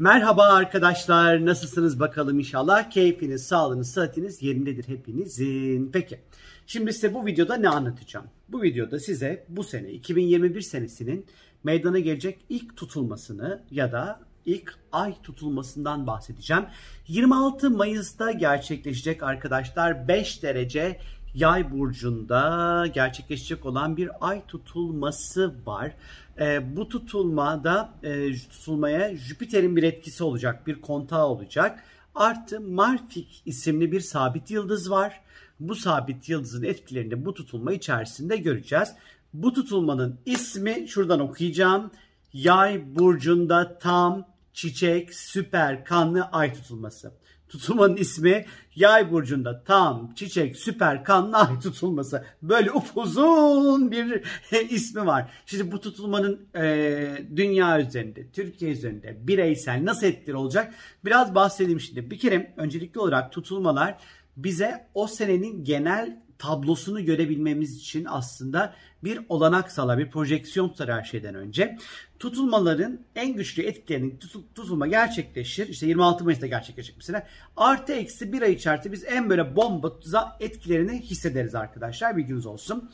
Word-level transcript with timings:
Merhaba 0.00 0.44
arkadaşlar, 0.44 1.46
nasılsınız 1.46 2.00
bakalım 2.00 2.38
inşallah. 2.38 2.90
Keyfiniz, 2.90 3.46
sağlığınız, 3.46 3.90
sıhhatiniz 3.90 4.42
yerindedir 4.42 4.88
hepinizin. 4.88 5.90
Peki, 5.92 6.20
şimdi 6.66 6.92
size 6.92 7.14
bu 7.14 7.26
videoda 7.26 7.56
ne 7.56 7.68
anlatacağım? 7.68 8.26
Bu 8.48 8.62
videoda 8.62 8.98
size 8.98 9.44
bu 9.48 9.64
sene 9.64 9.90
2021 9.90 10.60
senesinin 10.60 11.26
meydana 11.64 11.98
gelecek 11.98 12.38
ilk 12.48 12.76
tutulmasını 12.76 13.62
ya 13.70 13.92
da 13.92 14.20
ilk 14.46 14.74
ay 14.92 15.14
tutulmasından 15.22 16.06
bahsedeceğim. 16.06 16.64
26 17.08 17.70
Mayıs'ta 17.70 18.32
gerçekleşecek 18.32 19.22
arkadaşlar 19.22 20.08
5 20.08 20.42
derece 20.42 21.00
yay 21.34 21.70
burcunda 21.70 22.86
gerçekleşecek 22.94 23.66
olan 23.66 23.96
bir 23.96 24.10
ay 24.20 24.46
tutulması 24.46 25.54
var. 25.66 25.92
E, 26.40 26.76
bu 26.76 26.88
tutulmada 26.88 27.92
e, 28.02 28.32
tutulmaya 28.32 29.16
Jüpiter'in 29.16 29.76
bir 29.76 29.82
etkisi 29.82 30.24
olacak, 30.24 30.66
bir 30.66 30.80
kontağı 30.80 31.26
olacak. 31.26 31.84
Artı 32.14 32.60
Marfik 32.60 33.42
isimli 33.46 33.92
bir 33.92 34.00
sabit 34.00 34.50
yıldız 34.50 34.90
var. 34.90 35.20
Bu 35.60 35.74
sabit 35.74 36.28
yıldızın 36.28 36.62
etkilerini 36.62 37.24
bu 37.24 37.34
tutulma 37.34 37.72
içerisinde 37.72 38.36
göreceğiz. 38.36 38.92
Bu 39.34 39.52
tutulmanın 39.52 40.18
ismi 40.26 40.88
şuradan 40.88 41.20
okuyacağım. 41.20 41.90
Yay 42.32 42.94
burcunda 42.94 43.78
tam 43.78 44.26
çiçek 44.52 45.14
süper 45.14 45.84
kanlı 45.84 46.22
ay 46.22 46.54
tutulması. 46.54 47.12
Tutulmanın 47.50 47.96
ismi 47.96 48.44
yay 48.76 49.12
burcunda 49.12 49.64
tam 49.64 50.14
çiçek 50.14 50.56
süper 50.56 51.04
kanlı 51.04 51.36
ay 51.36 51.60
tutulması. 51.60 52.24
Böyle 52.42 52.72
upuzun 52.72 53.90
bir 53.90 54.22
ismi 54.70 55.06
var. 55.06 55.30
Şimdi 55.46 55.72
bu 55.72 55.80
tutulmanın 55.80 56.48
e, 56.56 57.26
dünya 57.36 57.80
üzerinde, 57.80 58.30
Türkiye 58.30 58.72
üzerinde 58.72 59.18
bireysel 59.28 59.84
nasıl 59.84 60.06
etkileri 60.06 60.36
olacak? 60.36 60.74
Biraz 61.04 61.34
bahsedeyim 61.34 61.80
şimdi. 61.80 62.10
Bir 62.10 62.18
kere 62.18 62.54
öncelikli 62.56 62.98
olarak 62.98 63.32
tutulmalar 63.32 63.98
bize 64.36 64.86
o 64.94 65.06
senenin 65.06 65.64
genel 65.64 66.22
tablosunu 66.40 67.04
görebilmemiz 67.04 67.76
için 67.76 68.06
aslında 68.08 68.74
bir 69.04 69.20
olanak 69.28 69.72
sağlar, 69.72 69.98
bir 69.98 70.10
projeksiyon 70.10 70.68
tutar 70.68 70.92
her 70.92 71.04
şeyden 71.04 71.34
önce. 71.34 71.78
Tutulmaların 72.18 73.00
en 73.14 73.34
güçlü 73.34 73.62
etkilerinin 73.62 74.18
tutulma 74.54 74.86
gerçekleşir. 74.86 75.68
İşte 75.68 75.86
26 75.86 76.24
Mayıs'ta 76.24 76.46
gerçekleşecek 76.46 76.96
mesela. 76.96 77.26
Artı 77.56 77.92
eksi 77.92 78.32
bir 78.32 78.42
ay 78.42 78.52
içerisinde 78.52 78.92
biz 78.92 79.04
en 79.04 79.30
böyle 79.30 79.56
bomba 79.56 79.92
etkilerini 80.40 81.00
hissederiz 81.00 81.54
arkadaşlar. 81.54 82.16
Bilginiz 82.16 82.46
olsun. 82.46 82.90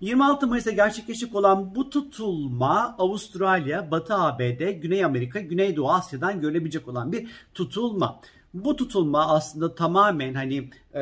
26 0.00 0.46
Mayıs'ta 0.46 0.70
gerçekleşecek 0.70 1.34
olan 1.34 1.74
bu 1.74 1.90
tutulma 1.90 2.96
Avustralya, 2.98 3.90
Batı 3.90 4.14
ABD, 4.14 4.70
Güney 4.70 5.04
Amerika, 5.04 5.40
Güneydoğu 5.40 5.92
Asya'dan 5.92 6.40
görülebilecek 6.40 6.88
olan 6.88 7.12
bir 7.12 7.28
tutulma. 7.54 8.20
Bu 8.54 8.76
tutulma 8.76 9.26
aslında 9.28 9.74
tamamen 9.74 10.34
hani 10.34 10.70
e, 10.94 11.00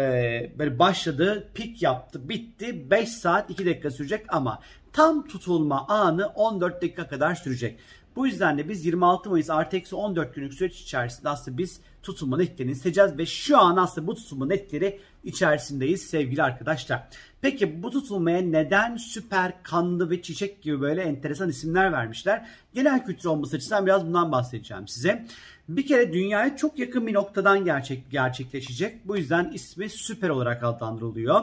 böyle 0.59 0.79
başladı, 0.79 1.49
pik 1.55 1.83
yaptı, 1.83 2.29
bitti. 2.29 2.91
5 2.91 3.09
saat 3.09 3.51
2 3.51 3.67
dakika 3.67 3.91
sürecek 3.91 4.27
ama 4.29 4.61
tam 4.93 5.27
tutulma 5.27 5.87
anı 5.89 6.27
14 6.27 6.83
dakika 6.83 7.09
kadar 7.09 7.35
sürecek. 7.35 7.79
Bu 8.19 8.27
yüzden 8.27 8.59
de 8.59 8.69
biz 8.69 8.87
26 8.87 9.31
Mayıs 9.31 9.51
artı 9.51 9.77
eksi 9.77 9.97
14 9.97 10.35
günlük 10.35 10.55
süreç 10.55 10.81
içerisinde 10.81 11.29
aslında 11.29 11.59
biz 11.59 11.81
tutulma 12.03 12.37
netlerini 12.37 12.73
isteyeceğiz 12.73 13.19
ve 13.19 13.27
şu 13.27 13.59
an 13.59 13.77
aslında 13.77 14.07
bu 14.07 14.15
tutulma 14.15 14.47
netleri 14.47 15.01
içerisindeyiz 15.25 16.03
sevgili 16.03 16.43
arkadaşlar. 16.43 17.09
Peki 17.41 17.83
bu 17.83 17.91
tutulmaya 17.91 18.41
neden 18.41 18.97
süper 18.97 19.63
kanlı 19.63 20.11
ve 20.11 20.23
çiçek 20.23 20.63
gibi 20.63 20.81
böyle 20.81 21.03
enteresan 21.03 21.49
isimler 21.49 21.93
vermişler? 21.93 22.49
Genel 22.75 23.05
kültür 23.05 23.29
olması 23.29 23.57
açısından 23.57 23.87
biraz 23.87 24.07
bundan 24.07 24.33
bahsedeceğim 24.33 24.89
size. 24.89 25.27
Bir 25.69 25.87
kere 25.87 26.13
dünyaya 26.13 26.57
çok 26.57 26.79
yakın 26.79 27.07
bir 27.07 27.15
noktadan 27.15 27.65
gerçek 27.65 28.11
gerçekleşecek. 28.11 29.09
Bu 29.09 29.17
yüzden 29.17 29.51
ismi 29.55 29.89
süper 29.89 30.29
olarak 30.29 30.65
adlandırılıyor. 30.65 31.43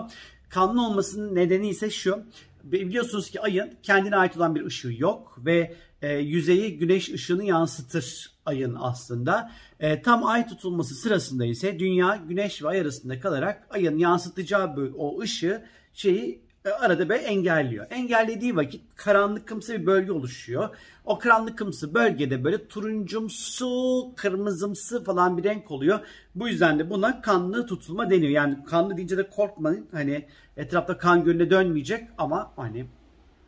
Kanlı 0.49 0.87
olmasının 0.87 1.35
nedeni 1.35 1.69
ise 1.69 1.89
şu. 1.89 2.23
Biliyorsunuz 2.63 3.29
ki 3.29 3.41
ayın 3.41 3.73
kendine 3.83 4.15
ait 4.15 4.37
olan 4.37 4.55
bir 4.55 4.65
ışığı 4.65 4.93
yok 4.97 5.37
ve 5.45 5.75
e, 6.01 6.13
yüzeyi 6.13 6.77
güneş 6.77 7.09
ışığını 7.09 7.43
yansıtır 7.43 8.31
ayın 8.45 8.77
aslında. 8.79 9.51
E, 9.79 10.01
tam 10.01 10.25
ay 10.25 10.47
tutulması 10.47 10.95
sırasında 10.95 11.45
ise 11.45 11.79
dünya 11.79 12.15
güneş 12.27 12.63
ve 12.63 12.67
ay 12.67 12.81
arasında 12.81 13.19
kalarak 13.19 13.67
ayın 13.69 13.97
yansıtacağı 13.97 14.93
o 14.97 15.21
ışığı 15.21 15.65
şeyi 15.93 16.45
e, 16.65 16.69
arada 16.69 17.09
böyle 17.09 17.21
engelliyor. 17.23 17.85
Engellediği 17.89 18.55
vakit 18.55 18.95
karanlık 18.95 19.47
kımsı 19.47 19.73
bir 19.73 19.85
bölge 19.85 20.11
oluşuyor. 20.11 20.75
O 21.05 21.19
karanlık 21.19 21.57
kımsı 21.57 21.93
bölgede 21.93 22.43
böyle 22.43 22.67
turuncumsu, 22.67 24.13
kırmızımsı 24.15 25.03
falan 25.03 25.37
bir 25.37 25.43
renk 25.43 25.71
oluyor. 25.71 25.99
Bu 26.35 26.47
yüzden 26.47 26.79
de 26.79 26.89
buna 26.89 27.21
kanlı 27.21 27.65
tutulma 27.65 28.09
deniyor. 28.09 28.31
Yani 28.31 28.63
kanlı 28.63 28.97
deyince 28.97 29.17
de 29.17 29.29
korkmayın. 29.29 29.87
Hani 29.91 30.25
etrafta 30.57 30.97
kan 30.97 31.23
gölüne 31.23 31.49
dönmeyecek 31.49 32.07
ama 32.17 32.53
hani 32.55 32.85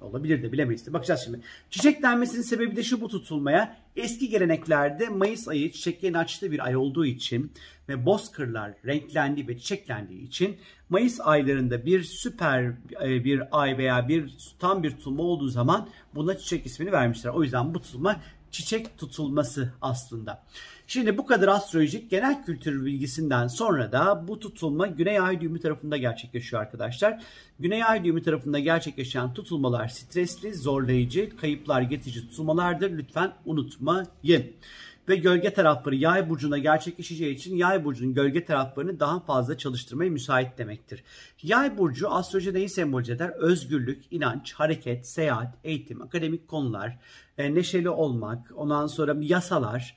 Olabilir 0.02 0.44
de 0.44 0.52
bilemeyiz 0.52 0.88
de. 0.88 0.94
Bakacağız 0.94 1.22
şimdi. 1.26 1.40
Çiçek 1.70 2.04
denmesinin 2.04 2.42
sebebi 2.42 2.76
de 2.76 2.84
şu 2.84 3.02
bu 3.02 3.08
tutulmaya. 3.08 3.78
Eski 3.96 4.30
geleneklerde 4.30 5.10
Mayıs 5.10 5.48
ayı 5.48 5.72
çiçeklerin 5.72 6.14
açtığı 6.14 6.52
bir 6.52 6.66
ay 6.66 6.76
olduğu 6.76 7.06
için 7.06 7.52
ve 7.90 8.06
bozkırlar 8.06 8.74
renklendiği 8.86 9.48
ve 9.48 9.58
çiçeklendiği 9.58 10.22
için 10.22 10.58
Mayıs 10.90 11.20
aylarında 11.24 11.86
bir 11.86 12.04
süper 12.04 12.74
e, 13.04 13.24
bir 13.24 13.62
ay 13.62 13.78
veya 13.78 14.08
bir 14.08 14.38
tam 14.60 14.84
bir 14.84 14.92
tutulma 14.92 15.24
olduğu 15.24 15.48
zaman 15.48 15.90
buna 16.16 16.38
çiçek 16.38 16.66
ismini 16.66 16.92
vermişler. 16.92 17.32
O 17.32 17.44
yüzden 17.44 17.74
bu 17.74 17.82
tutulma 17.82 18.22
çiçek 18.52 18.98
tutulması 18.98 19.74
aslında. 19.82 20.44
Şimdi 20.90 21.18
bu 21.18 21.26
kadar 21.26 21.48
astrolojik 21.48 22.12
genel 22.12 22.46
kültür 22.46 22.86
bilgisinden 22.86 23.48
sonra 23.48 23.92
da 23.92 24.28
bu 24.28 24.40
tutulma 24.40 24.88
Güney 24.88 25.20
Ay 25.20 25.42
düğümü 25.42 25.60
tarafında 25.60 25.98
gerçekleşiyor 25.98 26.62
arkadaşlar. 26.62 27.24
Güney 27.60 27.84
Ay 27.84 28.04
düğümü 28.04 28.24
tarafında 28.24 28.60
gerçekleşen 28.60 29.34
tutulmalar 29.34 29.88
stresli, 29.88 30.54
zorlayıcı, 30.54 31.38
kayıplar 31.38 31.82
getirici 31.82 32.30
tutulmalardır. 32.30 32.92
Lütfen 32.98 33.34
unutmayın 33.46 34.08
ve 35.10 35.16
gölge 35.16 35.54
tarafları 35.54 35.96
yay 35.96 36.30
burcunda 36.30 36.58
gerçekleşeceği 36.58 37.36
için 37.36 37.56
yay 37.56 37.86
burcunun 37.86 38.14
gölge 38.14 38.46
taraflarını 38.46 39.00
daha 39.00 39.20
fazla 39.20 39.58
çalıştırmaya 39.58 40.12
müsait 40.12 40.58
demektir. 40.58 41.04
Yay 41.44 41.78
burcu 41.78 42.10
astroloji 42.10 42.54
neyi 42.54 42.70
sembolize 42.70 43.14
eder? 43.14 43.30
Özgürlük, 43.30 44.04
inanç, 44.12 44.54
hareket, 44.54 45.08
seyahat, 45.08 45.54
eğitim, 45.64 46.02
akademik 46.02 46.48
konular, 46.48 47.00
e, 47.38 47.56
neşeli 47.56 47.90
olmak, 47.90 48.52
ondan 48.56 48.88
sonra 48.88 49.16
yasalar, 49.22 49.96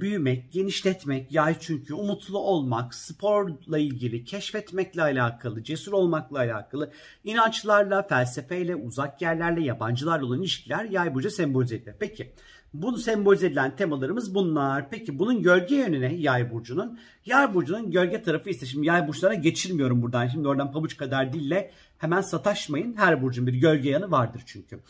büyümek, 0.00 0.52
genişletmek, 0.52 1.32
yay 1.32 1.56
çünkü 1.60 1.94
umutlu 1.94 2.38
olmak, 2.38 2.94
sporla 2.94 3.78
ilgili, 3.78 4.24
keşfetmekle 4.24 5.02
alakalı, 5.02 5.62
cesur 5.62 5.92
olmakla 5.92 6.38
alakalı, 6.38 6.90
inançlarla, 7.24 8.02
felsefeyle, 8.02 8.76
uzak 8.76 9.22
yerlerle, 9.22 9.62
yabancılarla 9.62 10.26
olan 10.26 10.40
ilişkiler 10.40 10.84
yay 10.84 11.14
burcu 11.14 11.30
sembolize 11.30 11.76
edilir. 11.76 11.94
Peki 12.00 12.32
bunu 12.74 12.98
sembolize 12.98 13.46
edilen 13.46 13.76
temalarımız 13.76 14.34
bunlar. 14.34 14.90
Peki 14.90 15.18
bunun 15.18 15.42
gölge 15.42 15.74
yönüne 15.74 16.14
yay 16.14 16.52
burcunun. 16.52 16.98
Yay 17.26 17.54
burcunun 17.54 17.90
gölge 17.90 18.22
tarafı 18.22 18.50
ise 18.50 18.66
şimdi 18.66 18.86
yay 18.86 19.08
burçlarına 19.08 19.38
geçirmiyorum 19.38 20.02
buradan. 20.02 20.28
Şimdi 20.28 20.48
oradan 20.48 20.72
pabuç 20.72 20.96
kadar 20.96 21.32
dille 21.32 21.70
hemen 21.98 22.20
sataşmayın. 22.20 22.96
Her 22.96 23.22
burcun 23.22 23.46
bir 23.46 23.54
gölge 23.54 23.90
yanı 23.90 24.10
vardır 24.10 24.42
çünkü. 24.46 24.80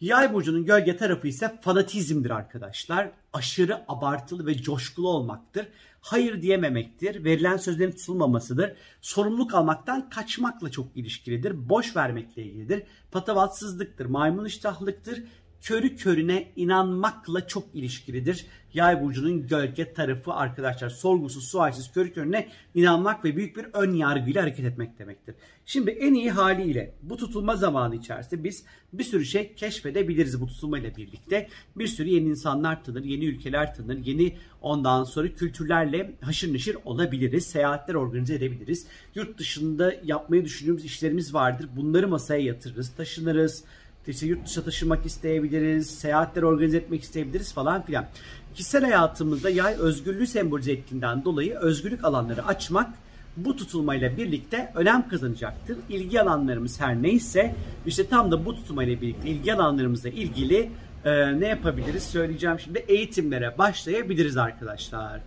Yay 0.00 0.34
burcunun 0.34 0.64
gölge 0.64 0.96
tarafı 0.96 1.28
ise 1.28 1.58
fanatizmdir 1.60 2.30
arkadaşlar. 2.30 3.10
Aşırı 3.32 3.84
abartılı 3.88 4.46
ve 4.46 4.54
coşkulu 4.54 5.08
olmaktır. 5.08 5.68
Hayır 6.00 6.42
diyememektir. 6.42 7.24
Verilen 7.24 7.56
sözlerin 7.56 7.92
tutulmamasıdır. 7.92 8.72
Sorumluluk 9.00 9.54
almaktan 9.54 10.10
kaçmakla 10.10 10.70
çok 10.70 10.96
ilişkilidir. 10.96 11.68
Boş 11.68 11.96
vermekle 11.96 12.42
ilgilidir. 12.42 12.82
Patavatsızlıktır. 13.10 14.06
Maymun 14.06 14.44
iştahlıktır 14.44 15.24
körü 15.64 15.96
körüne 15.96 16.52
inanmakla 16.56 17.46
çok 17.46 17.64
ilişkilidir. 17.74 18.46
Yay 18.74 19.02
burcunun 19.02 19.46
gölge 19.46 19.92
tarafı 19.92 20.32
arkadaşlar 20.32 20.90
sorgusuz 20.90 21.48
sualsiz 21.48 21.92
körü 21.92 22.12
körüne 22.12 22.48
inanmak 22.74 23.24
ve 23.24 23.36
büyük 23.36 23.56
bir 23.56 23.66
ön 23.72 23.94
yargıyla 23.94 24.42
hareket 24.42 24.64
etmek 24.64 24.98
demektir. 24.98 25.34
Şimdi 25.66 25.90
en 25.90 26.14
iyi 26.14 26.30
haliyle 26.30 26.94
bu 27.02 27.16
tutulma 27.16 27.56
zamanı 27.56 27.96
içerisinde 27.96 28.44
biz 28.44 28.64
bir 28.92 29.04
sürü 29.04 29.24
şey 29.24 29.54
keşfedebiliriz 29.54 30.40
bu 30.40 30.46
tutulma 30.46 30.78
ile 30.78 30.96
birlikte. 30.96 31.48
Bir 31.76 31.86
sürü 31.86 32.08
yeni 32.08 32.28
insanlar 32.28 32.84
tanır, 32.84 33.04
yeni 33.04 33.24
ülkeler 33.24 33.74
tanır, 33.74 33.98
yeni 34.04 34.36
ondan 34.62 35.04
sonra 35.04 35.28
kültürlerle 35.28 36.14
haşır 36.20 36.52
neşir 36.52 36.76
olabiliriz. 36.84 37.46
Seyahatler 37.46 37.94
organize 37.94 38.34
edebiliriz. 38.34 38.86
Yurt 39.14 39.38
dışında 39.38 39.94
yapmayı 40.04 40.44
düşündüğümüz 40.44 40.84
işlerimiz 40.84 41.34
vardır. 41.34 41.68
Bunları 41.76 42.08
masaya 42.08 42.40
yatırırız, 42.40 42.94
taşınırız 42.96 43.64
işte 44.08 44.26
yurt 44.26 44.46
dışına 44.46 44.64
taşınmak 44.64 45.06
isteyebiliriz, 45.06 45.90
seyahatler 45.90 46.42
organize 46.42 46.76
etmek 46.76 47.02
isteyebiliriz 47.02 47.52
falan 47.52 47.82
filan. 47.82 48.06
Kişisel 48.54 48.84
hayatımızda 48.84 49.50
yay 49.50 49.74
özgürlüğü 49.74 50.26
sembolize 50.26 50.72
ettiğinden 50.72 51.24
dolayı 51.24 51.54
özgürlük 51.54 52.04
alanları 52.04 52.46
açmak 52.46 52.90
bu 53.36 53.56
tutulmayla 53.56 54.16
birlikte 54.16 54.72
önem 54.74 55.08
kazanacaktır. 55.08 55.78
İlgi 55.88 56.20
alanlarımız 56.20 56.80
her 56.80 57.02
neyse 57.02 57.54
işte 57.86 58.06
tam 58.06 58.30
da 58.30 58.44
bu 58.44 58.56
tutulmayla 58.56 59.00
birlikte 59.00 59.28
ilgi 59.28 59.54
alanlarımızla 59.54 60.08
ilgili 60.08 60.70
Ee, 61.04 61.40
ne 61.40 61.48
yapabiliriz 61.48 62.02
söyleyeceğim 62.02 62.60
şimdi 62.60 62.78
eğitimlere 62.78 63.58
başlayabiliriz 63.58 64.36
arkadaşlar. 64.36 65.20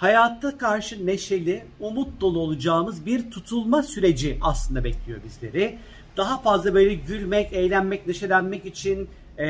Hayatta 0.00 0.58
karşı 0.58 1.06
neşeli, 1.06 1.64
umut 1.80 2.20
dolu 2.20 2.38
olacağımız 2.38 3.06
bir 3.06 3.30
tutulma 3.30 3.82
süreci 3.82 4.38
aslında 4.40 4.84
bekliyor 4.84 5.20
bizleri. 5.24 5.78
Daha 6.16 6.40
fazla 6.40 6.74
böyle 6.74 6.94
gülmek, 6.94 7.52
eğlenmek, 7.52 8.06
neşelenmek 8.06 8.66
için 8.66 9.08
e, 9.38 9.46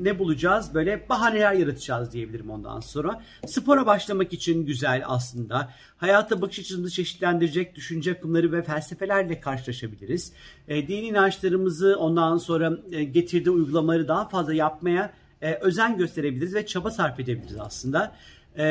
ne 0.00 0.18
bulacağız? 0.18 0.74
Böyle 0.74 1.08
bahaneler 1.08 1.52
yaratacağız 1.52 2.12
diyebilirim 2.12 2.50
ondan 2.50 2.80
sonra. 2.80 3.22
Spora 3.46 3.86
başlamak 3.86 4.32
için 4.32 4.66
güzel 4.66 5.02
aslında. 5.06 5.70
Hayata 5.96 6.40
bakış 6.40 6.58
açımızı 6.58 6.90
çeşitlendirecek 6.90 7.74
düşünce 7.74 8.12
akımları 8.12 8.52
ve 8.52 8.62
felsefelerle 8.62 9.40
karşılaşabiliriz. 9.40 10.32
E, 10.68 10.88
dini 10.88 11.06
inançlarımızı 11.06 11.96
ondan 11.98 12.38
sonra 12.38 12.72
e, 12.92 13.04
getirdiği 13.04 13.50
uygulamaları 13.50 14.08
daha 14.08 14.28
fazla 14.28 14.54
yapmaya 14.54 15.12
e, 15.42 15.54
özen 15.54 15.96
gösterebiliriz 15.96 16.54
ve 16.54 16.66
çaba 16.66 16.90
sarf 16.90 17.20
edebiliriz 17.20 17.60
aslında 17.60 18.12
e, 18.58 18.64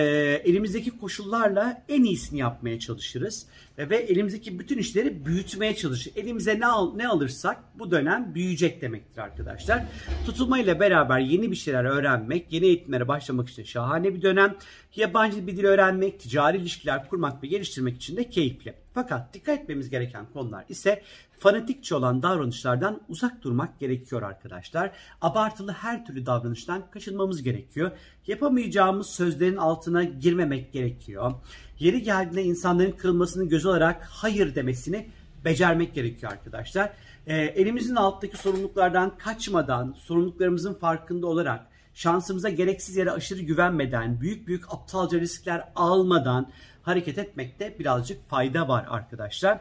elimizdeki 0.45 0.97
koşullarla 0.97 1.83
en 1.89 2.03
iyisini 2.03 2.39
yapmaya 2.39 2.79
çalışırız 2.79 3.47
ve, 3.77 3.89
ve 3.89 3.97
elimizdeki 3.97 4.59
bütün 4.59 4.77
işleri 4.77 5.25
büyütmeye 5.25 5.75
çalışırız. 5.75 6.17
Elimize 6.17 6.59
ne 6.59 6.65
al, 6.65 6.95
ne 6.95 7.07
alırsak 7.07 7.57
bu 7.79 7.91
dönem 7.91 8.35
büyüyecek 8.35 8.81
demektir 8.81 9.21
arkadaşlar. 9.21 9.83
Tutulmayla 10.25 10.79
beraber 10.79 11.19
yeni 11.19 11.51
bir 11.51 11.55
şeyler 11.55 11.83
öğrenmek, 11.83 12.53
yeni 12.53 12.65
eğitimlere 12.65 13.07
başlamak 13.07 13.49
için 13.49 13.63
şahane 13.63 14.15
bir 14.15 14.21
dönem. 14.21 14.55
Yabancı 14.95 15.47
bir 15.47 15.57
dil 15.57 15.63
öğrenmek, 15.63 16.19
ticari 16.19 16.57
ilişkiler 16.57 17.09
kurmak 17.09 17.43
ve 17.43 17.47
geliştirmek 17.47 17.95
için 17.95 18.17
de 18.17 18.29
keyifli. 18.29 18.73
Fakat 18.97 19.33
dikkat 19.33 19.59
etmemiz 19.59 19.89
gereken 19.89 20.25
konular 20.33 20.65
ise 20.69 21.01
fanatikçe 21.39 21.95
olan 21.95 22.21
davranışlardan 22.21 23.01
uzak 23.09 23.43
durmak 23.43 23.79
gerekiyor 23.79 24.21
arkadaşlar. 24.21 24.91
Abartılı 25.21 25.71
her 25.71 26.05
türlü 26.05 26.25
davranıştan 26.25 26.91
kaçınmamız 26.91 27.43
gerekiyor. 27.43 27.91
Yapamayacağımız 28.27 29.07
sözlerin 29.07 29.55
altına 29.55 30.03
girmemek 30.03 30.73
gerekiyor. 30.73 31.33
Yeri 31.79 32.03
geldiğinde 32.03 32.43
insanların 32.43 32.91
kırılmasını 32.91 33.49
göz 33.49 33.65
olarak 33.65 34.05
hayır 34.09 34.55
demesini 34.55 35.09
becermek 35.45 35.95
gerekiyor 35.95 36.31
arkadaşlar. 36.31 36.93
Ee, 37.27 37.35
elimizin 37.35 37.95
alttaki 37.95 38.37
sorumluluklardan 38.37 39.17
kaçmadan, 39.17 39.95
sorumluluklarımızın 39.97 40.73
farkında 40.73 41.27
olarak 41.27 41.67
şansımıza 41.93 42.49
gereksiz 42.49 42.95
yere 42.95 43.11
aşırı 43.11 43.41
güvenmeden, 43.41 44.21
büyük 44.21 44.47
büyük 44.47 44.73
aptalca 44.73 45.19
riskler 45.19 45.63
almadan 45.75 46.51
hareket 46.87 47.17
etmekte 47.17 47.79
birazcık 47.79 48.29
fayda 48.29 48.67
var 48.67 48.85
arkadaşlar. 48.89 49.59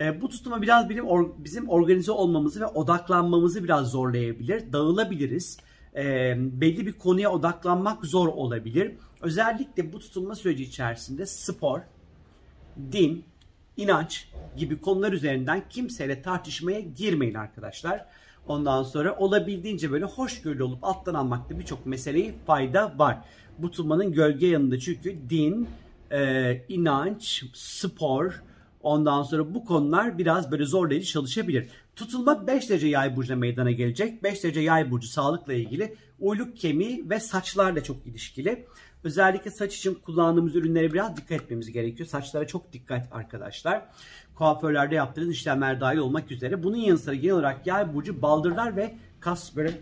E, 0.00 0.20
bu 0.20 0.28
tutuma 0.28 0.62
biraz 0.62 0.88
bizim, 0.88 1.06
or, 1.06 1.28
bizim 1.38 1.68
organize 1.68 2.12
olmamızı 2.12 2.60
ve 2.60 2.66
odaklanmamızı 2.66 3.64
biraz 3.64 3.90
zorlayabilir. 3.90 4.72
Dağılabiliriz. 4.72 5.58
E, 5.96 6.34
belli 6.38 6.86
bir 6.86 6.92
konuya 6.92 7.30
odaklanmak 7.30 8.04
zor 8.04 8.28
olabilir. 8.28 8.92
Özellikle 9.20 9.92
bu 9.92 9.98
tutulma 9.98 10.34
süreci 10.34 10.62
içerisinde 10.62 11.26
spor, 11.26 11.80
din, 12.92 13.24
inanç 13.76 14.28
gibi 14.56 14.80
konular 14.80 15.12
üzerinden 15.12 15.62
kimseyle 15.70 16.22
tartışmaya 16.22 16.80
girmeyin 16.80 17.34
arkadaşlar. 17.34 18.06
Ondan 18.48 18.82
sonra 18.82 19.16
olabildiğince 19.16 19.90
böyle 19.90 20.04
hoşgörülü 20.04 20.62
olup 20.62 20.84
alttan 20.84 21.14
almakta 21.14 21.58
birçok 21.58 21.86
meseleyi 21.86 22.34
fayda 22.46 22.98
var. 22.98 23.18
Bu 23.58 23.70
tutulmanın 23.70 24.12
gölge 24.12 24.46
yanında 24.46 24.78
çünkü 24.78 25.16
din, 25.30 25.68
e, 26.12 26.64
inanç, 26.68 27.44
spor, 27.54 28.42
ondan 28.82 29.22
sonra 29.22 29.54
bu 29.54 29.64
konular 29.64 30.18
biraz 30.18 30.50
böyle 30.50 30.64
zorlayıcı 30.64 31.06
çalışabilir. 31.06 31.68
Tutulma 31.96 32.46
5 32.46 32.70
derece 32.70 32.86
yay 32.86 33.16
burcuna 33.16 33.36
meydana 33.36 33.70
gelecek. 33.70 34.22
5 34.22 34.44
derece 34.44 34.60
yay 34.60 34.90
burcu 34.90 35.08
sağlıkla 35.08 35.52
ilgili 35.52 35.94
uyluk 36.20 36.56
kemiği 36.56 37.10
ve 37.10 37.20
saçlarla 37.20 37.82
çok 37.82 38.06
ilişkili. 38.06 38.66
Özellikle 39.04 39.50
saç 39.50 39.76
için 39.76 39.94
kullandığımız 39.94 40.56
ürünlere 40.56 40.92
biraz 40.92 41.16
dikkat 41.16 41.42
etmemiz 41.42 41.72
gerekiyor. 41.72 42.08
Saçlara 42.08 42.46
çok 42.46 42.72
dikkat 42.72 43.08
arkadaşlar. 43.12 43.82
Kuaförlerde 44.34 44.94
yaptığınız 44.94 45.30
işlemler 45.30 45.80
dahil 45.80 45.98
olmak 45.98 46.30
üzere. 46.30 46.62
Bunun 46.62 46.76
yanı 46.76 46.98
sıra 46.98 47.14
genel 47.14 47.34
olarak 47.34 47.66
yay 47.66 47.94
burcu 47.94 48.22
baldırlar 48.22 48.76
ve 48.76 48.94
kas 49.20 49.56
böyle 49.56 49.80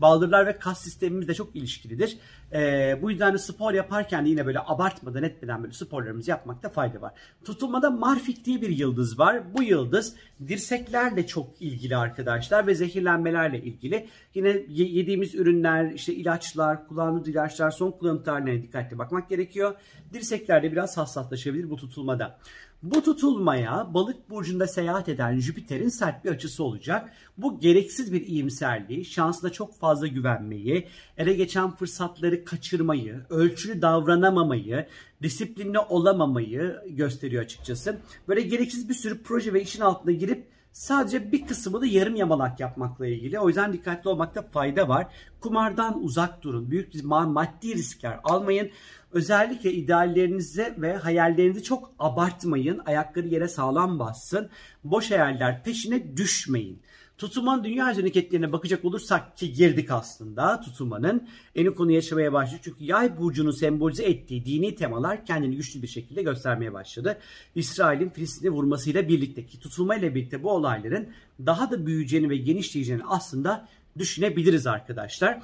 Baldırlar 0.00 0.46
ve 0.46 0.58
kas 0.58 0.82
sistemimizle 0.82 1.34
çok 1.34 1.56
ilişkilidir. 1.56 2.18
E, 2.52 2.98
bu 3.02 3.10
yüzden 3.10 3.34
de 3.34 3.38
spor 3.38 3.72
yaparken 3.72 4.24
de 4.24 4.28
yine 4.28 4.46
böyle 4.46 4.58
abartmadan 4.66 5.22
etmeden 5.22 5.62
böyle 5.62 5.72
sporlarımızı 5.72 6.30
yapmakta 6.30 6.68
fayda 6.68 7.00
var. 7.00 7.12
Tutulmada 7.44 7.90
Marfik 7.90 8.44
diye 8.44 8.62
bir 8.62 8.68
yıldız 8.68 9.18
var. 9.18 9.54
Bu 9.54 9.62
yıldız 9.62 10.16
dirseklerle 10.48 11.26
çok 11.26 11.62
ilgili 11.62 11.96
arkadaşlar 11.96 12.66
ve 12.66 12.74
zehirlenmelerle 12.74 13.62
ilgili. 13.62 14.08
Yine 14.34 14.48
yediğimiz 14.68 15.34
ürünler, 15.34 15.92
işte 15.92 16.14
ilaçlar, 16.14 16.88
kullandığımız 16.88 17.28
ilaçlar, 17.28 17.70
son 17.70 17.90
kullanım 17.90 18.22
tarihlerine 18.22 18.62
dikkatli 18.62 18.98
bakmak 18.98 19.28
gerekiyor. 19.28 19.74
Dirseklerde 20.12 20.72
biraz 20.72 20.96
hassaslaşabilir 20.96 21.70
bu 21.70 21.76
tutulmada. 21.76 22.38
Bu 22.82 23.02
tutulmaya 23.02 23.94
balık 23.94 24.30
burcunda 24.30 24.66
seyahat 24.66 25.08
eden 25.08 25.38
Jüpiter'in 25.38 25.88
sert 25.88 26.24
bir 26.24 26.30
açısı 26.30 26.64
olacak. 26.64 27.12
Bu 27.38 27.60
gereksiz 27.60 28.12
bir 28.12 28.26
iyimserliği, 28.26 29.04
şansına 29.04 29.50
çok 29.50 29.78
fazla 29.78 30.06
güvenmeyi, 30.06 30.88
ele 31.18 31.32
geçen 31.32 31.70
fırsatları 31.70 32.39
kaçırmayı, 32.44 33.20
ölçülü 33.30 33.82
davranamamayı, 33.82 34.86
disiplinli 35.22 35.78
olamamayı 35.78 36.76
gösteriyor 36.88 37.42
açıkçası. 37.42 37.98
Böyle 38.28 38.40
gereksiz 38.40 38.88
bir 38.88 38.94
sürü 38.94 39.22
proje 39.22 39.52
ve 39.52 39.62
işin 39.62 39.80
altına 39.80 40.12
girip 40.12 40.46
sadece 40.72 41.32
bir 41.32 41.46
kısmını 41.46 41.86
yarım 41.86 42.16
yamalak 42.16 42.60
yapmakla 42.60 43.06
ilgili. 43.06 43.38
O 43.38 43.48
yüzden 43.48 43.72
dikkatli 43.72 44.10
olmakta 44.10 44.42
fayda 44.42 44.88
var. 44.88 45.06
Kumardan 45.40 46.04
uzak 46.04 46.42
durun. 46.42 46.70
Büyük 46.70 47.04
maddi 47.04 47.74
riskler 47.74 48.20
almayın. 48.24 48.70
Özellikle 49.12 49.72
ideallerinizi 49.72 50.74
ve 50.78 50.96
hayallerinizi 50.96 51.62
çok 51.62 51.90
abartmayın. 51.98 52.80
Ayakları 52.86 53.26
yere 53.26 53.48
sağlam 53.48 53.98
bassın. 53.98 54.48
Boş 54.84 55.10
hayaller 55.10 55.64
peşine 55.64 56.16
düşmeyin. 56.16 56.82
Tutulmanın 57.20 57.64
dünya 57.64 57.86
hareketlerine 57.86 58.52
bakacak 58.52 58.84
olursak 58.84 59.36
ki 59.36 59.52
girdik 59.52 59.90
aslında 59.90 60.60
tutulmanın 60.60 61.28
en 61.54 61.74
konu 61.74 61.90
yaşamaya 61.90 62.32
başladı. 62.32 62.60
Çünkü 62.64 62.84
yay 62.84 63.18
burcunun 63.18 63.50
sembolize 63.50 64.04
ettiği 64.04 64.44
dini 64.44 64.74
temalar 64.74 65.26
kendini 65.26 65.56
güçlü 65.56 65.82
bir 65.82 65.86
şekilde 65.86 66.22
göstermeye 66.22 66.72
başladı. 66.72 67.18
İsrail'in 67.54 68.08
Filistin'i 68.08 68.50
vurmasıyla 68.50 69.08
birlikte 69.08 69.46
ki 69.46 69.60
tutulmayla 69.60 70.14
birlikte 70.14 70.42
bu 70.42 70.50
olayların 70.50 71.08
daha 71.46 71.70
da 71.70 71.86
büyüyeceğini 71.86 72.30
ve 72.30 72.36
genişleyeceğini 72.36 73.02
aslında 73.08 73.68
düşünebiliriz 73.98 74.66
arkadaşlar. 74.66 75.42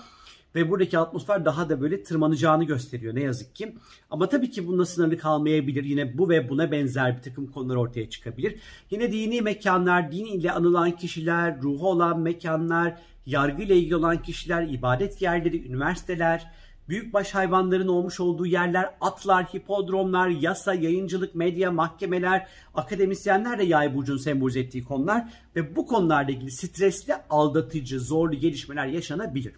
Ve 0.56 0.70
buradaki 0.70 0.98
atmosfer 0.98 1.44
daha 1.44 1.68
da 1.68 1.80
böyle 1.80 2.02
tırmanacağını 2.02 2.64
gösteriyor 2.64 3.14
ne 3.14 3.22
yazık 3.22 3.54
ki. 3.54 3.74
Ama 4.10 4.28
tabii 4.28 4.50
ki 4.50 4.66
bununla 4.66 4.86
sınırlı 4.86 5.18
kalmayabilir. 5.18 5.84
Yine 5.84 6.18
bu 6.18 6.28
ve 6.28 6.48
buna 6.48 6.72
benzer 6.72 7.16
bir 7.16 7.22
takım 7.22 7.46
konular 7.46 7.76
ortaya 7.76 8.10
çıkabilir. 8.10 8.60
Yine 8.90 9.12
dini 9.12 9.42
mekanlar, 9.42 10.12
din 10.12 10.24
ile 10.24 10.52
anılan 10.52 10.90
kişiler, 10.90 11.62
ruhu 11.62 11.88
olan 11.88 12.20
mekanlar, 12.20 12.98
yargı 13.26 13.62
ile 13.62 13.76
ilgili 13.76 13.96
olan 13.96 14.22
kişiler, 14.22 14.62
ibadet 14.62 15.22
yerleri, 15.22 15.68
üniversiteler, 15.68 16.46
büyükbaş 16.88 17.34
hayvanların 17.34 17.88
olmuş 17.88 18.20
olduğu 18.20 18.46
yerler, 18.46 18.90
atlar, 19.00 19.44
hipodromlar, 19.44 20.28
yasa, 20.28 20.74
yayıncılık, 20.74 21.34
medya, 21.34 21.70
mahkemeler, 21.70 22.46
akademisyenler 22.74 23.58
de 23.58 23.64
yay 23.64 23.94
burcunu 23.94 24.18
sembolize 24.18 24.60
ettiği 24.60 24.84
konular 24.84 25.24
ve 25.56 25.76
bu 25.76 25.86
konularla 25.86 26.30
ilgili 26.30 26.50
stresli, 26.50 27.14
aldatıcı, 27.30 28.00
zorlu 28.00 28.34
gelişmeler 28.34 28.86
yaşanabilir. 28.86 29.52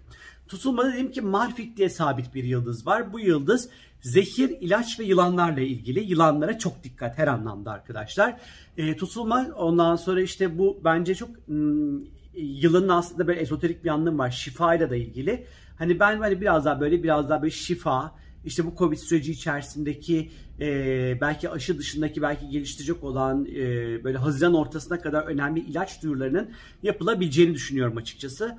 Tutulmada 0.49 0.93
dedim 0.93 1.11
ki 1.11 1.21
Marfik 1.21 1.77
diye 1.77 1.89
sabit 1.89 2.35
bir 2.35 2.45
yıldız 2.45 2.87
var. 2.87 3.13
Bu 3.13 3.21
yıldız 3.21 3.69
zehir, 4.01 4.57
ilaç 4.61 5.01
ve 5.01 5.05
yılanlarla 5.05 5.61
ilgili. 5.61 6.01
Yılanlara 6.01 6.59
çok 6.59 6.85
dikkat 6.85 7.19
her 7.19 7.27
anlamda 7.27 7.71
arkadaşlar. 7.71 8.41
E, 8.77 8.97
tutulma 8.97 9.47
ondan 9.57 9.97
sonra 9.97 10.21
işte 10.21 10.59
bu 10.59 10.81
bence 10.85 11.15
çok 11.15 11.31
ım, 11.49 12.05
yılının 12.35 12.89
aslında 12.89 13.27
böyle 13.27 13.41
ezoterik 13.41 13.85
bir 13.85 13.89
anlamı 13.89 14.19
var. 14.19 14.31
Şifayla 14.31 14.91
da 14.91 14.97
ilgili. 14.97 15.47
Hani 15.79 16.01
ben 16.01 16.19
hani 16.19 16.41
biraz 16.41 16.65
daha 16.65 16.81
böyle 16.81 17.03
biraz 17.03 17.29
daha 17.29 17.43
böyle 17.43 17.51
şifa, 17.51 18.15
işte 18.45 18.67
bu 18.67 18.75
Covid 18.79 18.99
süreci 18.99 19.33
içerisindeki 19.33 20.31
e, 20.61 21.19
belki 21.21 21.51
aşı 21.51 21.79
dışındaki 21.79 22.23
belki 22.23 22.49
geliştirecek 22.49 23.05
olan 23.05 23.47
e, 23.47 23.65
böyle 24.05 24.19
Haziran 24.19 24.55
ortasına 24.55 25.01
kadar 25.01 25.23
önemli 25.23 25.61
ilaç 25.61 26.03
duyurularının 26.03 26.51
yapılabileceğini 26.83 27.55
düşünüyorum 27.55 27.97
açıkçası. 27.97 28.59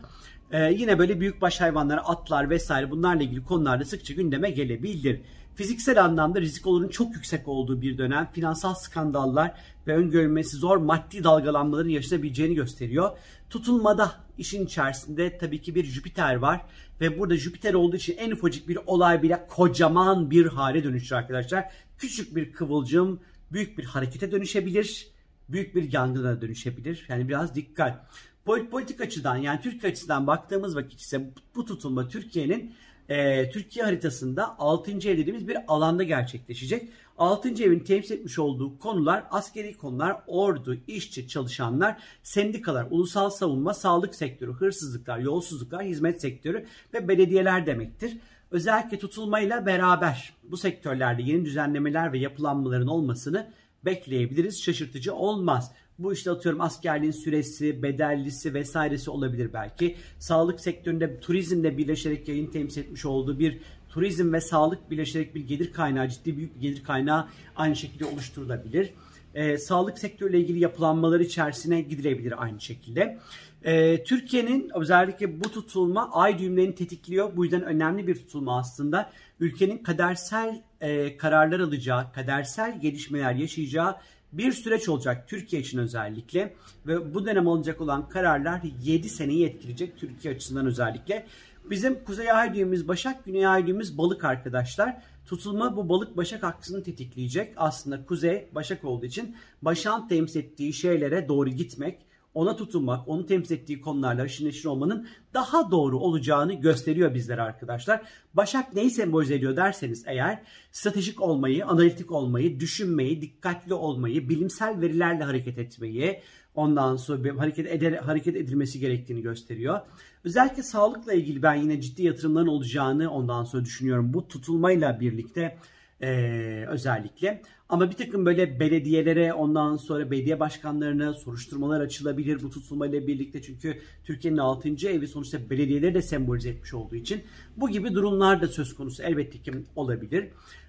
Ee, 0.51 0.73
yine 0.73 0.99
böyle 0.99 1.19
büyükbaş 1.19 1.61
hayvanlar, 1.61 2.01
atlar 2.05 2.49
vesaire 2.49 2.91
bunlarla 2.91 3.23
ilgili 3.23 3.43
konularda 3.43 3.85
sıkça 3.85 4.13
gündeme 4.13 4.49
gelebilir. 4.49 5.21
Fiziksel 5.55 6.03
anlamda 6.05 6.41
risk 6.41 6.67
olurun 6.67 6.87
çok 6.87 7.15
yüksek 7.15 7.47
olduğu 7.47 7.81
bir 7.81 7.97
dönem, 7.97 8.29
finansal 8.33 8.73
skandallar 8.73 9.53
ve 9.87 9.95
öngörülmesi 9.95 10.57
zor 10.57 10.77
maddi 10.77 11.23
dalgalanmaların 11.23 11.89
yaşanabileceğini 11.89 12.55
gösteriyor. 12.55 13.17
Tutulmada 13.49 14.11
işin 14.37 14.65
içerisinde 14.65 15.37
tabii 15.37 15.61
ki 15.61 15.75
bir 15.75 15.85
Jüpiter 15.85 16.35
var 16.35 16.61
ve 17.01 17.19
burada 17.19 17.37
Jüpiter 17.37 17.73
olduğu 17.73 17.95
için 17.95 18.17
en 18.17 18.31
ufacık 18.31 18.67
bir 18.67 18.79
olay 18.85 19.23
bile 19.23 19.47
kocaman 19.49 20.31
bir 20.31 20.45
hale 20.45 20.83
dönüşür 20.83 21.15
arkadaşlar. 21.15 21.71
Küçük 21.97 22.35
bir 22.35 22.51
kıvılcım 22.53 23.19
büyük 23.51 23.77
bir 23.77 23.85
harekete 23.85 24.31
dönüşebilir 24.31 25.07
büyük 25.49 25.75
bir 25.75 25.93
yangına 25.93 26.41
dönüşebilir. 26.41 27.05
Yani 27.09 27.27
biraz 27.29 27.55
dikkat. 27.55 28.05
Politik 28.45 29.01
açıdan 29.01 29.35
yani 29.35 29.61
Türkiye 29.61 29.91
açısından 29.91 30.27
baktığımız 30.27 30.75
vakit 30.75 31.01
ise 31.01 31.31
bu 31.55 31.65
tutulma 31.65 32.07
Türkiye'nin 32.07 32.73
e, 33.09 33.49
Türkiye 33.49 33.85
haritasında 33.85 34.59
6. 34.59 34.91
ev 34.91 35.17
dediğimiz 35.17 35.47
bir 35.47 35.57
alanda 35.67 36.03
gerçekleşecek. 36.03 36.89
6. 37.17 37.63
evin 37.63 37.79
temsil 37.79 38.15
etmiş 38.15 38.39
olduğu 38.39 38.79
konular 38.79 39.23
askeri 39.31 39.77
konular, 39.77 40.17
ordu, 40.27 40.77
işçi, 40.87 41.27
çalışanlar, 41.27 41.97
sendikalar, 42.23 42.87
ulusal 42.89 43.29
savunma, 43.29 43.73
sağlık 43.73 44.15
sektörü, 44.15 44.53
hırsızlıklar, 44.53 45.19
yolsuzluklar, 45.19 45.83
hizmet 45.83 46.21
sektörü 46.21 46.65
ve 46.93 47.07
belediyeler 47.07 47.65
demektir. 47.65 48.17
Özellikle 48.51 48.99
tutulmayla 48.99 49.65
beraber 49.65 50.33
bu 50.43 50.57
sektörlerde 50.57 51.21
yeni 51.21 51.45
düzenlemeler 51.45 52.13
ve 52.13 52.19
yapılanmaların 52.19 52.87
olmasını 52.87 53.51
bekleyebiliriz. 53.85 54.63
Şaşırtıcı 54.63 55.15
olmaz. 55.15 55.71
Bu 55.99 56.13
işte 56.13 56.31
atıyorum 56.31 56.61
askerliğin 56.61 57.11
süresi, 57.11 57.83
bedellisi 57.83 58.53
vesairesi 58.53 59.11
olabilir 59.11 59.53
belki. 59.53 59.95
Sağlık 60.19 60.59
sektöründe 60.59 61.19
turizmle 61.19 61.77
birleşerek 61.77 62.27
yayın 62.27 62.47
temsil 62.47 62.81
etmiş 62.81 63.05
olduğu 63.05 63.39
bir 63.39 63.59
turizm 63.89 64.33
ve 64.33 64.41
sağlık 64.41 64.91
birleşerek 64.91 65.35
bir 65.35 65.47
gelir 65.47 65.73
kaynağı, 65.73 66.09
ciddi 66.09 66.37
büyük 66.37 66.55
bir 66.55 66.61
gelir 66.61 66.83
kaynağı 66.83 67.27
aynı 67.55 67.75
şekilde 67.75 68.05
oluşturulabilir. 68.05 68.93
Ee, 69.33 69.57
sağlık 69.57 69.99
sektörüyle 69.99 70.39
ilgili 70.39 70.59
yapılanmalar 70.59 71.19
içerisine 71.19 71.81
gidilebilir 71.81 72.43
aynı 72.43 72.61
şekilde. 72.61 73.19
Ee, 73.63 74.03
Türkiye'nin 74.03 74.71
özellikle 74.75 75.43
bu 75.43 75.51
tutulma 75.51 76.09
ay 76.11 76.39
düğümlerini 76.39 76.75
tetikliyor. 76.75 77.35
Bu 77.35 77.43
yüzden 77.43 77.63
önemli 77.63 78.07
bir 78.07 78.15
tutulma 78.15 78.59
aslında. 78.59 79.11
Ülkenin 79.39 79.77
kadersel 79.77 80.61
e, 80.81 81.17
kararlar 81.17 81.59
alacağı, 81.59 82.13
kadersel 82.13 82.81
gelişmeler 82.81 83.33
yaşayacağı 83.33 83.95
bir 84.33 84.51
süreç 84.51 84.89
olacak 84.89 85.27
Türkiye 85.27 85.61
için 85.61 85.77
özellikle 85.77 86.55
ve 86.87 87.13
bu 87.13 87.25
dönem 87.25 87.47
olacak 87.47 87.81
olan 87.81 88.09
kararlar 88.09 88.61
7 88.83 89.09
seneyi 89.09 89.45
etkileyecek 89.45 89.97
Türkiye 89.97 90.33
açısından 90.33 90.65
özellikle. 90.65 91.27
Bizim 91.69 92.03
kuzey 92.03 92.31
ay 92.31 92.53
düğümümüz 92.53 92.87
Başak, 92.87 93.25
güney 93.25 93.47
ay 93.47 93.67
düğümümüz 93.67 93.97
Balık 93.97 94.23
arkadaşlar. 94.23 95.01
Tutulma 95.25 95.77
bu 95.77 95.89
balık 95.89 96.17
başak 96.17 96.43
aksını 96.43 96.83
tetikleyecek. 96.83 97.53
Aslında 97.57 98.05
kuzey 98.05 98.49
başak 98.55 98.83
olduğu 98.85 99.05
için 99.05 99.35
başan 99.61 100.07
temsil 100.07 100.39
ettiği 100.39 100.73
şeylere 100.73 101.27
doğru 101.27 101.49
gitmek, 101.49 102.05
ona 102.33 102.55
tutunmak, 102.55 103.07
onu 103.07 103.25
temsil 103.25 103.55
ettiği 103.55 103.81
konularla 103.81 104.21
aşırı 104.21 104.47
neşir 104.47 104.65
olmanın 104.65 105.07
daha 105.33 105.71
doğru 105.71 105.99
olacağını 105.99 106.53
gösteriyor 106.53 107.13
bizlere 107.13 107.41
arkadaşlar. 107.41 108.01
Başak 108.33 108.73
neyi 108.75 108.91
sembolize 108.91 109.35
ediyor 109.35 109.55
derseniz 109.55 110.03
eğer 110.07 110.43
stratejik 110.71 111.21
olmayı, 111.21 111.65
analitik 111.65 112.11
olmayı, 112.11 112.59
düşünmeyi, 112.59 113.21
dikkatli 113.21 113.73
olmayı, 113.73 114.29
bilimsel 114.29 114.81
verilerle 114.81 115.23
hareket 115.23 115.57
etmeyi, 115.57 116.21
ondan 116.55 116.95
sonra 116.95 117.39
hareket 117.41 117.67
eder, 117.67 117.93
hareket 117.93 118.35
edilmesi 118.35 118.79
gerektiğini 118.79 119.21
gösteriyor. 119.21 119.79
Özellikle 120.23 120.63
sağlıkla 120.63 121.13
ilgili 121.13 121.43
ben 121.43 121.55
yine 121.55 121.81
ciddi 121.81 122.03
yatırımların 122.03 122.47
olacağını 122.47 123.11
ondan 123.11 123.43
sonra 123.43 123.65
düşünüyorum. 123.65 124.13
Bu 124.13 124.27
tutulmayla 124.27 124.99
birlikte 124.99 125.57
ee, 126.01 126.65
özellikle. 126.67 127.41
Ama 127.69 127.91
bir 127.91 127.95
takım 127.95 128.25
böyle 128.25 128.59
belediyelere 128.59 129.33
ondan 129.33 129.77
sonra 129.77 130.11
belediye 130.11 130.39
başkanlarına 130.39 131.13
soruşturmalar 131.13 131.81
açılabilir 131.81 132.43
bu 132.43 132.49
tutulmayla 132.49 133.07
birlikte. 133.07 133.41
Çünkü 133.41 133.81
Türkiye'nin 134.03 134.37
6. 134.37 134.69
evi 134.69 135.07
sonuçta 135.07 135.49
belediyeleri 135.49 135.93
de 135.93 136.01
sembolize 136.01 136.49
etmiş 136.49 136.73
olduğu 136.73 136.95
için 136.95 137.21
bu 137.57 137.69
gibi 137.69 137.93
durumlar 137.93 138.41
da 138.41 138.47
söz 138.47 138.75
konusu 138.75 139.03
elbette 139.03 139.37
ki 139.37 139.51
olabilir. 139.75 140.27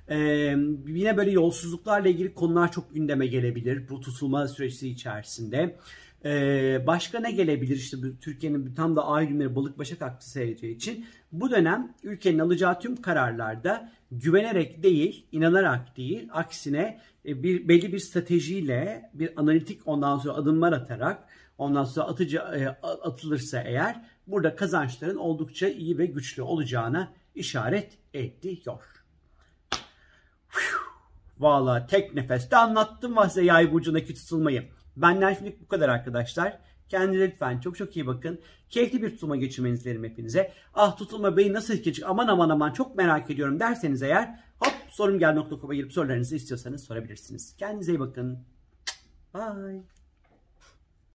Ee, 0.09 0.17
yine 0.87 1.17
böyle 1.17 1.31
yolsuzluklarla 1.31 2.09
ilgili 2.09 2.35
konular 2.35 2.73
çok 2.73 2.95
gündeme 2.95 3.27
gelebilir 3.27 3.89
bu 3.89 4.01
tutulma 4.01 4.49
süreci 4.49 4.89
içerisinde. 4.89 5.77
Ee, 6.25 6.87
başka 6.87 7.21
ne 7.21 7.31
gelebilir 7.31 7.77
işte 7.77 7.97
Türkiye'nin 8.21 8.75
tam 8.75 8.97
da 8.97 9.07
ay 9.07 9.29
günleri 9.29 9.57
balık 9.57 9.79
başak 9.79 10.03
aksı 10.03 10.31
seyredeceği 10.31 10.77
için 10.77 11.07
bu 11.33 11.51
dönem 11.51 11.95
ülkenin 12.03 12.39
alacağı 12.39 12.81
tüm 12.81 13.03
kararlarda 13.03 13.93
güvenerek 14.13 14.83
değil, 14.83 15.27
inanarak 15.33 15.97
değil, 15.97 16.29
aksine 16.33 17.01
e, 17.27 17.43
bir 17.43 17.69
belli 17.69 17.93
bir 17.93 17.99
stratejiyle 17.99 19.11
bir 19.15 19.41
analitik 19.41 19.81
ondan 19.87 20.19
sonra 20.19 20.35
adımlar 20.35 20.73
atarak 20.73 21.25
ondan 21.59 21.85
sonra 21.85 22.07
atıcı 22.07 22.39
e, 22.39 22.69
atılırsa 22.83 23.61
eğer 23.61 24.05
burada 24.27 24.57
kazançların 24.57 25.17
oldukça 25.17 25.69
iyi 25.69 25.99
ve 25.99 26.07
güçlü 26.07 26.43
olacağına 26.43 27.13
işaret 27.35 27.99
ediyor. 28.15 28.83
Valla 31.39 31.87
tek 31.87 32.15
nefeste 32.15 32.57
anlattım 32.57 33.17
size 33.29 33.45
yay 33.45 33.73
burcundaki 33.73 34.15
tutulmayı. 34.15 34.69
Benden 34.97 35.35
şimdilik 35.35 35.61
bu 35.61 35.69
kadar 35.69 35.89
arkadaşlar. 35.89 36.59
Kendinize 36.89 37.31
lütfen 37.31 37.61
çok 37.61 37.77
çok 37.77 37.97
iyi 37.97 38.07
bakın. 38.07 38.41
Keyifli 38.71 39.03
bir 39.03 39.11
tutulma 39.11 39.37
geçirmenizi 39.37 39.85
dilerim 39.85 40.05
hepinize. 40.05 40.53
Ah 40.75 40.97
tutulma 40.97 41.37
beyi 41.37 41.53
nasıl 41.53 41.75
geçecek 41.75 42.05
aman 42.09 42.29
aman 42.29 42.49
aman 42.49 42.73
çok 42.73 42.97
merak 42.97 43.31
ediyorum 43.31 43.61
derseniz 43.61 44.03
eğer 44.03 44.41
hop 44.59 44.75
sorumgel.com'a 44.91 45.75
girip 45.75 45.93
sorularınızı 45.93 46.37
istiyorsanız 46.37 46.85
sorabilirsiniz. 46.85 47.57
Kendinize 47.57 47.93
iyi 47.93 48.01
bakın. 48.01 48.39
Bye. 49.35 50.00